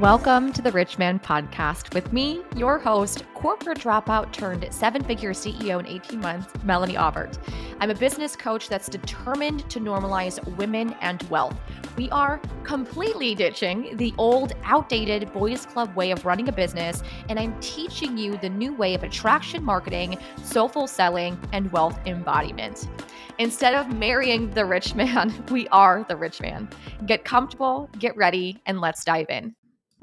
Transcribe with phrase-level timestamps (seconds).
[0.00, 5.32] Welcome to the Rich Man Podcast with me, your host, corporate dropout turned seven figure
[5.32, 7.38] CEO in 18 months, Melanie Aubert.
[7.80, 11.56] I'm a business coach that's determined to normalize women and wealth.
[11.96, 17.38] We are completely ditching the old, outdated boys club way of running a business, and
[17.38, 22.86] I'm teaching you the new way of attraction marketing, soulful selling, and wealth embodiment.
[23.38, 26.68] Instead of marrying the rich man, we are the rich man.
[27.06, 29.54] Get comfortable, get ready, and let's dive in.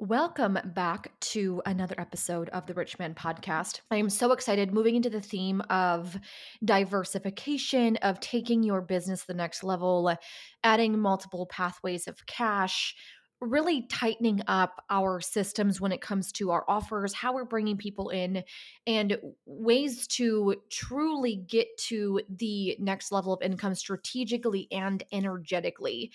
[0.07, 3.79] Welcome back to another episode of the Rich Man Podcast.
[3.89, 6.19] I am so excited moving into the theme of
[6.65, 10.13] diversification, of taking your business to the next level,
[10.61, 12.93] adding multiple pathways of cash,
[13.39, 18.09] really tightening up our systems when it comes to our offers, how we're bringing people
[18.09, 18.43] in,
[18.85, 26.11] and ways to truly get to the next level of income strategically and energetically.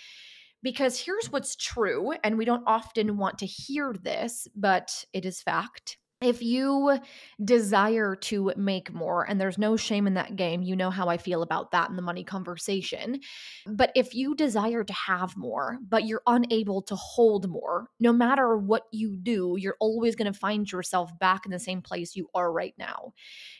[0.62, 5.41] Because here's what's true, and we don't often want to hear this, but it is
[5.41, 6.98] fact if you
[7.45, 11.17] desire to make more, and there's no shame in that game, you know how I
[11.17, 13.20] feel about that in the money conversation.
[13.67, 18.56] But if you desire to have more, but you're unable to hold more, no matter
[18.56, 22.28] what you do, you're always going to find yourself back in the same place you
[22.34, 23.12] are right now.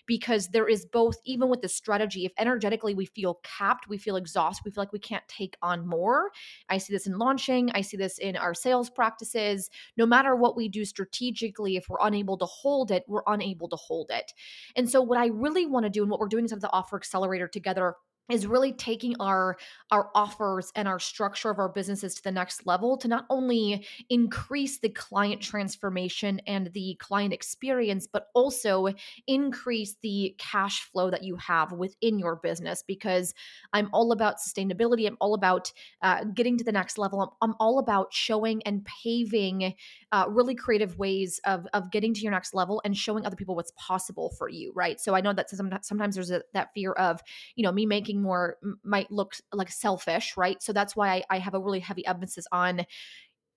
[0.09, 4.17] Because there is both, even with the strategy, if energetically we feel capped, we feel
[4.17, 6.31] exhausted, we feel like we can't take on more.
[6.69, 9.71] I see this in launching, I see this in our sales practices.
[9.97, 13.77] No matter what we do strategically, if we're unable to hold it, we're unable to
[13.77, 14.33] hold it.
[14.75, 16.97] And so, what I really want to do and what we're doing inside the Offer
[16.97, 17.95] Accelerator together
[18.31, 19.57] is really taking our
[19.91, 23.87] our offers and our structure of our businesses to the next level to not only
[24.11, 28.89] increase the client transformation and the client experience but also
[29.27, 33.35] increase the cash flow that you have within your business because
[33.73, 35.07] i'm all about sustainability.
[35.07, 37.21] I'm all about uh, getting to the next level.
[37.21, 39.75] I'm, I'm, all about showing and paving
[40.13, 43.57] uh, really creative ways of of getting to your next level and showing other people
[43.57, 45.01] what's possible for you right?
[45.01, 47.21] So i know that sometimes there's a, that fear of
[47.57, 50.63] you know me making more might look like selfish, right?
[50.63, 52.85] So that's why I, I have a really heavy emphasis on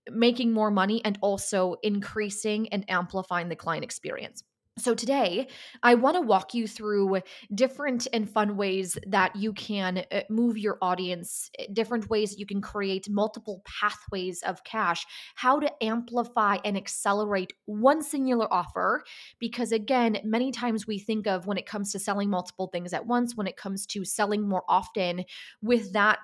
[0.10, 4.44] making more money and also increasing and amplifying the client experience.
[4.80, 5.50] So, today
[5.84, 7.20] I want to walk you through
[7.54, 12.46] different and fun ways that you can uh, move your audience, eh, different ways you
[12.46, 15.06] can create multiple pathways of cash,
[15.36, 19.04] how to amplify and accelerate one singular offer.
[19.40, 23.06] Because, again, many times we think of when it comes to selling multiple things at
[23.06, 25.26] once, when it comes to selling more often,
[25.62, 26.20] with that,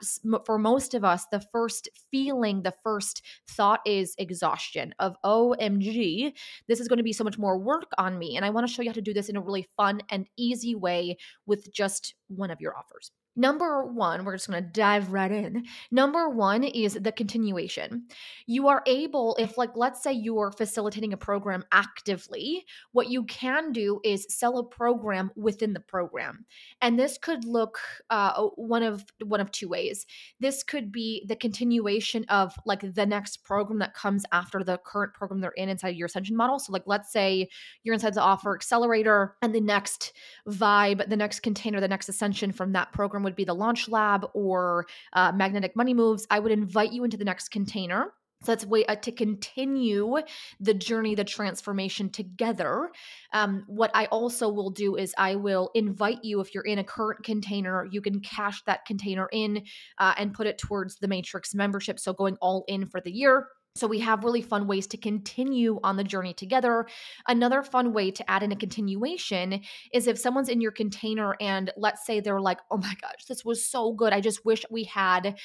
[0.46, 6.34] for most of us, the first feeling, the first thought is exhaustion of, OMG,
[6.70, 8.74] this is going to be so much more work on me and I want to
[8.74, 12.14] show you how to do this in a really fun and easy way with just
[12.28, 13.12] one of your offers.
[13.38, 15.64] Number one, we're just going to dive right in.
[15.92, 18.08] Number one is the continuation.
[18.48, 23.24] You are able, if, like, let's say you are facilitating a program actively, what you
[23.26, 26.46] can do is sell a program within the program.
[26.82, 30.08] And this could look uh, one of one of two ways.
[30.40, 35.14] This could be the continuation of like the next program that comes after the current
[35.14, 36.58] program they're in inside your ascension model.
[36.58, 37.50] So, like, let's say
[37.84, 40.14] you're inside the offer accelerator, and the next
[40.50, 44.26] vibe, the next container, the next ascension from that program would be the launch lab
[44.34, 48.14] or uh, magnetic money moves, I would invite you into the next container.
[48.44, 50.18] So that's a way uh, to continue
[50.60, 52.90] the journey, the transformation together.
[53.34, 56.84] Um, what I also will do is I will invite you, if you're in a
[56.84, 59.64] current container, you can cash that container in
[59.98, 62.00] uh, and put it towards the Matrix membership.
[62.00, 63.48] So going all in for the year.
[63.78, 66.88] So we have really fun ways to continue on the journey together.
[67.28, 69.62] Another fun way to add in a continuation
[69.94, 73.46] is if someone's in your container and let's say they're like, "Oh my gosh, this
[73.46, 74.14] was so good.
[74.14, 75.38] I just wish we had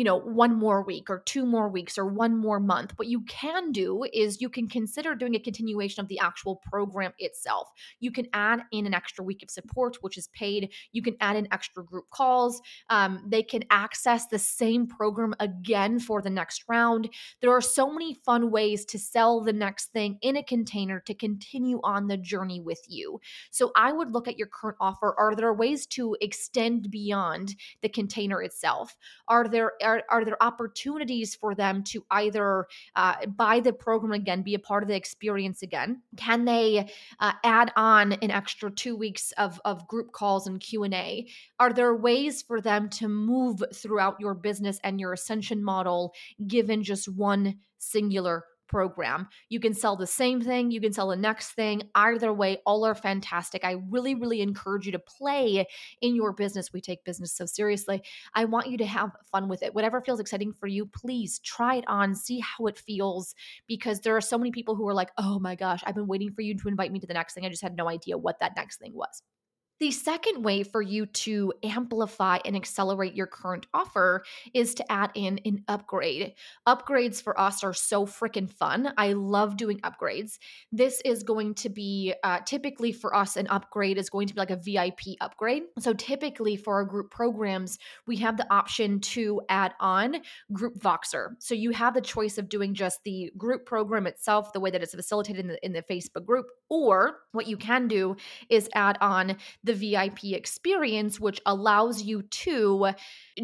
[0.00, 2.94] you know, one more week or two more weeks or one more month.
[2.96, 7.12] What you can do is you can consider doing a continuation of the actual program
[7.18, 7.68] itself.
[7.98, 10.70] You can add in an extra week of support, which is paid.
[10.92, 12.62] You can add in extra group calls.
[12.88, 17.10] Um, they can access the same program again for the next round.
[17.42, 21.12] There are so many fun ways to sell the next thing in a container to
[21.12, 23.20] continue on the journey with you.
[23.50, 25.14] So I would look at your current offer.
[25.18, 28.96] Are there ways to extend beyond the container itself?
[29.28, 29.72] Are there
[30.08, 32.66] are there opportunities for them to either
[32.96, 36.02] uh, buy the program again, be a part of the experience again?
[36.16, 36.90] Can they
[37.20, 41.26] uh, add on an extra two weeks of, of group calls and Q&A?
[41.58, 46.14] Are there ways for them to move throughout your business and your ascension model
[46.46, 49.28] given just one singular program.
[49.48, 51.82] You can sell the same thing, you can sell the next thing.
[51.94, 53.64] Either way, all are fantastic.
[53.64, 55.66] I really, really encourage you to play
[56.00, 56.72] in your business.
[56.72, 58.02] We take business so seriously.
[58.34, 59.74] I want you to have fun with it.
[59.74, 63.34] Whatever feels exciting for you, please try it on, see how it feels,
[63.66, 66.32] because there are so many people who are like, oh my gosh, I've been waiting
[66.32, 67.44] for you to invite me to the next thing.
[67.44, 69.22] I just had no idea what that next thing was.
[69.80, 75.10] The second way for you to amplify and accelerate your current offer is to add
[75.14, 76.34] in an upgrade.
[76.68, 78.92] Upgrades for us are so freaking fun.
[78.98, 80.38] I love doing upgrades.
[80.70, 84.40] This is going to be uh, typically for us, an upgrade is going to be
[84.40, 85.62] like a VIP upgrade.
[85.78, 90.16] So, typically for our group programs, we have the option to add on
[90.52, 91.36] Group Voxer.
[91.38, 94.82] So, you have the choice of doing just the group program itself, the way that
[94.82, 98.16] it's facilitated in the, in the Facebook group, or what you can do
[98.50, 102.90] is add on the the VIP experience, which allows you to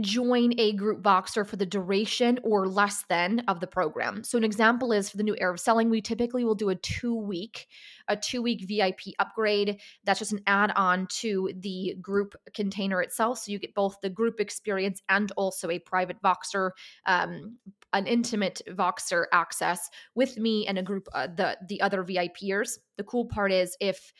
[0.00, 4.24] join a group Voxer for the duration or less than of the program.
[4.24, 6.74] So, an example is for the new era of selling, we typically will do a
[6.74, 7.66] two week,
[8.08, 9.80] a two week VIP upgrade.
[10.04, 13.38] That's just an add on to the group container itself.
[13.38, 16.70] So, you get both the group experience and also a private Voxer,
[17.06, 17.58] um,
[17.92, 22.78] an intimate Voxer access with me and a group, uh, the the other VIPers.
[22.96, 24.12] The cool part is if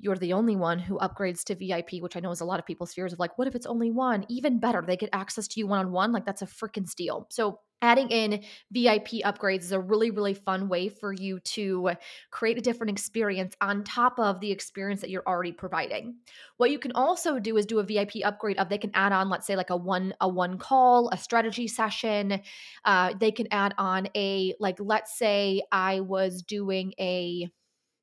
[0.00, 2.66] you're the only one who upgrades to VIP, which I know is a lot of
[2.66, 4.24] people's fears of like, what if it's only one?
[4.28, 6.12] Even better, they get access to you one on one.
[6.12, 7.26] Like, that's a freaking steal.
[7.30, 8.42] So, adding in
[8.72, 11.92] VIP upgrades is a really, really fun way for you to
[12.30, 16.16] create a different experience on top of the experience that you're already providing.
[16.58, 19.30] What you can also do is do a VIP upgrade of they can add on,
[19.30, 22.40] let's say, like a one a one call, a strategy session.
[22.84, 27.50] Uh, they can add on a like, let's say I was doing a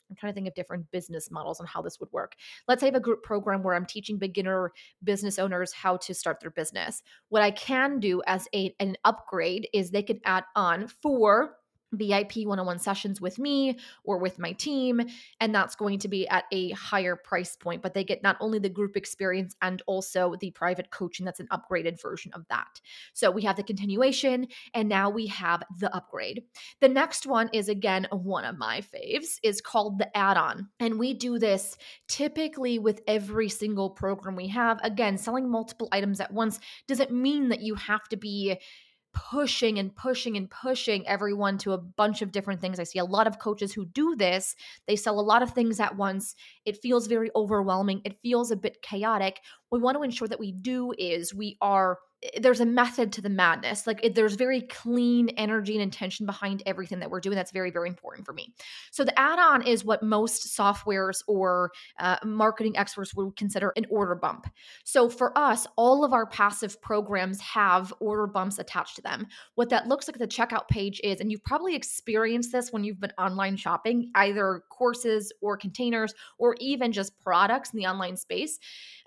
[0.09, 2.35] I'm trying to think of different business models on how this would work.
[2.67, 4.71] Let's say I have a group program where I'm teaching beginner
[5.03, 7.01] business owners how to start their business.
[7.29, 11.57] What I can do as a, an upgrade is they can add on for
[11.93, 15.01] VIP one on one sessions with me or with my team.
[15.39, 18.59] And that's going to be at a higher price point, but they get not only
[18.59, 22.81] the group experience and also the private coaching that's an upgraded version of that.
[23.13, 26.43] So we have the continuation and now we have the upgrade.
[26.81, 30.69] The next one is again one of my faves, is called the add on.
[30.79, 34.79] And we do this typically with every single program we have.
[34.83, 38.59] Again, selling multiple items at once doesn't mean that you have to be
[39.17, 42.79] pushing and pushing and pushing everyone to a bunch of different things.
[42.79, 44.55] I see a lot of coaches who do this.
[44.85, 46.35] They sell a lot of things at once.
[46.65, 48.01] It feels very overwhelming.
[48.05, 49.41] It feels a bit chaotic.
[49.71, 51.97] We want to ensure that we do is we are
[52.39, 53.85] there's a method to the madness.
[53.85, 57.35] Like it, there's very clean energy and intention behind everything that we're doing.
[57.35, 58.53] That's very, very important for me.
[58.91, 64.15] So the add-on is what most softwares or uh, marketing experts would consider an order
[64.15, 64.47] bump.
[64.83, 69.27] So for us, all of our passive programs have order bumps attached to them.
[69.53, 72.99] What that looks like the checkout page is, and you've probably experienced this when you've
[72.99, 78.57] been online shopping, either courses or containers or even just products in the online space.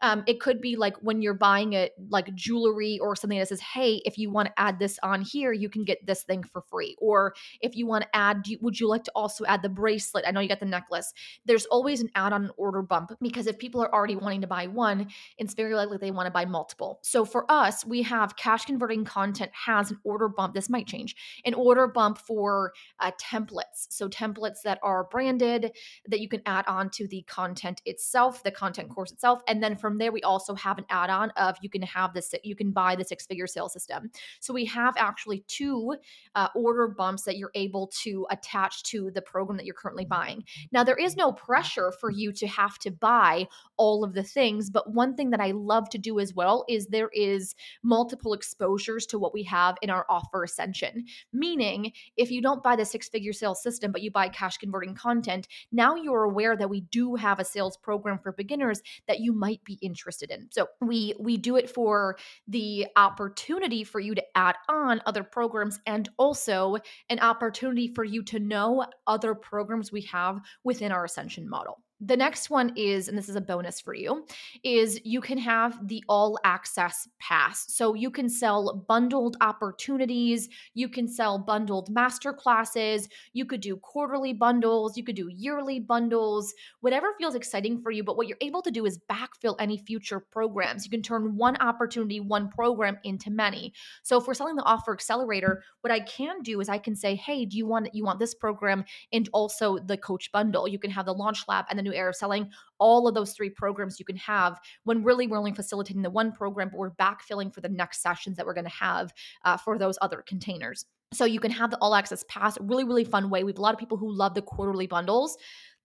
[0.00, 3.60] Um, it could be like when you're buying it, like jewelry or something that says,
[3.60, 6.62] hey, if you want to add this on here, you can get this thing for
[6.62, 6.96] free.
[7.00, 10.24] Or if you want to add, would you like to also add the bracelet?
[10.26, 11.12] I know you got the necklace.
[11.44, 14.66] There's always an add on order bump because if people are already wanting to buy
[14.66, 15.08] one,
[15.38, 16.98] it's very likely they want to buy multiple.
[17.02, 20.54] So for us, we have cash converting content has an order bump.
[20.54, 23.86] This might change an order bump for uh, templates.
[23.90, 25.72] So templates that are branded
[26.06, 29.42] that you can add on to the content itself, the content course itself.
[29.46, 32.34] And then from there, we also have an add on of you can have this,
[32.44, 34.10] you can buy the six figure sales system.
[34.40, 35.96] So we have actually two
[36.34, 40.44] uh, order bumps that you're able to attach to the program that you're currently buying.
[40.72, 44.70] Now, there is no pressure for you to have to buy all of the things,
[44.70, 49.06] but one thing that I love to do as well is there is multiple exposures
[49.06, 51.04] to what we have in our offer ascension.
[51.32, 54.94] Meaning, if you don't buy the six figure sales system, but you buy cash converting
[54.94, 59.32] content, now you're aware that we do have a sales program for beginners that you
[59.32, 60.48] might be interested in.
[60.50, 62.16] So we we do it for
[62.48, 66.76] the opportunity for you to add on other programs and also
[67.08, 71.82] an opportunity for you to know other programs we have within our Ascension model.
[72.00, 74.26] The next one is, and this is a bonus for you,
[74.64, 77.66] is you can have the all access pass.
[77.68, 83.76] So you can sell bundled opportunities, you can sell bundled master classes, you could do
[83.76, 88.02] quarterly bundles, you could do yearly bundles, whatever feels exciting for you.
[88.02, 90.86] But what you're able to do is backfill any future programs.
[90.86, 93.74] You can turn one opportunity, one program into many.
[94.02, 97.14] So if we're selling the offer accelerator, what I can do is I can say,
[97.14, 100.66] hey, do you want you want this program and also the coach bundle?
[100.66, 103.32] You can have the launch lab and the new era of selling all of those
[103.32, 106.90] three programs you can have when really we're only facilitating the one program but we're
[106.90, 109.12] backfilling for the next sessions that we're going to have
[109.44, 113.04] uh, for those other containers So you can have the all access pass, really, really
[113.04, 113.42] fun way.
[113.42, 115.36] We have a lot of people who love the quarterly bundles.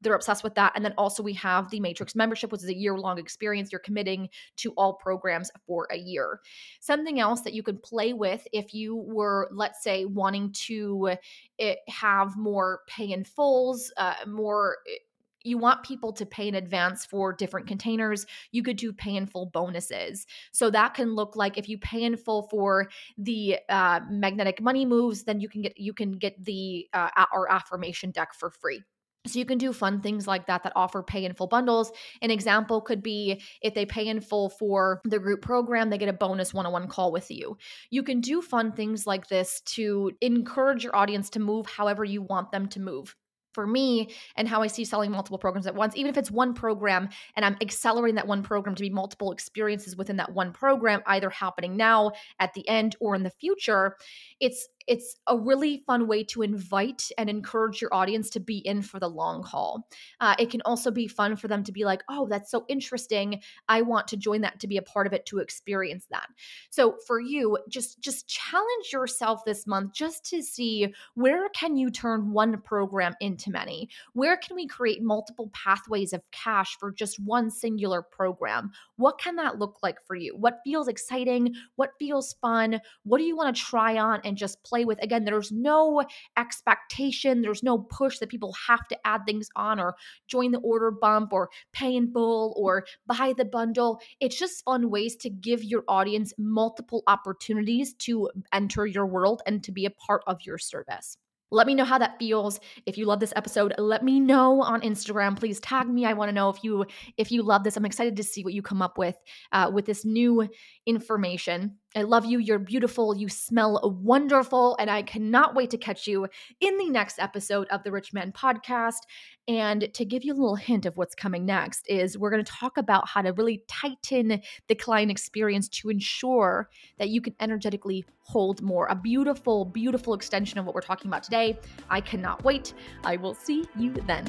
[0.02, 0.74] They're obsessed with that.
[0.76, 3.72] And then also we have the Matrix membership, which is a year-long experience.
[3.72, 6.42] You're committing to all programs for a year.
[6.80, 11.16] Something else that you could play with if you were, let's say, wanting to
[11.58, 14.98] eh, have more pay in fulls, uh, more eh,
[15.46, 19.28] you want people to pay in advance for different containers, you could do pay in
[19.28, 20.26] full bonuses.
[20.52, 24.86] So that can look like if you pay in full for the uh, magnetic money
[24.86, 28.82] moves, then you can get you can get the uh, our affirmation deck for free.
[29.28, 31.92] So you can do fun things like that that offer pay in full bundles.
[32.22, 36.10] An example could be if they pay in full for the group program, they get
[36.10, 37.58] a bonus one-on-one call with you.
[37.90, 42.22] You can do fun things like this to encourage your audience to move however you
[42.22, 43.16] want them to move
[43.56, 46.54] for me and how I see selling multiple programs at once, even if it's one
[46.54, 51.02] program and I'm accelerating that one program to be multiple experiences within that one program,
[51.08, 53.96] either happening now at the end or in the future,
[54.40, 58.82] it's it's a really fun way to invite and encourage your audience to be in
[58.82, 59.88] for the long haul.
[60.20, 63.42] Uh, it can also be fun for them to be like, oh, that's so interesting.
[63.68, 66.28] I want to join that to be a part of it to experience that.
[66.70, 71.90] So for you, just just challenge yourself this month just to see where can you
[71.90, 73.90] turn one program into many?
[74.14, 78.72] Where can we create multiple pathways of cash for just one singular program?
[78.96, 80.36] What can that look like for you?
[80.38, 81.54] What feels exciting?
[81.76, 82.80] What feels fun?
[83.04, 84.86] What do you want to try on and just play?
[84.86, 85.02] with.
[85.04, 86.04] Again, there's no
[86.38, 89.96] expectation, there's no push that people have to add things on or
[90.28, 94.00] join the order bump or pay in full or buy the bundle.
[94.20, 99.64] It's just fun ways to give your audience multiple opportunities to enter your world and
[99.64, 101.18] to be a part of your service.
[101.52, 102.60] Let me know how that feels.
[102.86, 105.38] If you love this episode, let me know on Instagram.
[105.38, 106.06] Please tag me.
[106.06, 106.86] I want to know if you
[107.18, 107.78] if you love this.
[107.78, 109.16] I'm excited to see what you come up with
[109.52, 110.48] uh, with this new
[110.86, 111.78] information.
[111.96, 112.40] I love you.
[112.40, 113.16] You're beautiful.
[113.16, 114.76] You smell wonderful.
[114.80, 116.28] And I cannot wait to catch you
[116.60, 119.00] in the next episode of the Rich Man podcast.
[119.48, 122.52] And to give you a little hint of what's coming next, is we're going to
[122.52, 128.04] talk about how to really tighten the client experience to ensure that you can energetically
[128.20, 128.88] hold more.
[128.88, 131.58] A beautiful, beautiful extension of what we're talking about today.
[131.90, 132.74] I cannot wait.
[133.04, 134.26] I will see you then.